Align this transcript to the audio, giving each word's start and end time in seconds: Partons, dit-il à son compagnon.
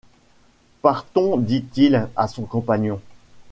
Partons, 0.81 1.37
dit-il 1.37 2.07
à 2.15 2.27
son 2.27 2.45
compagnon. 2.45 2.99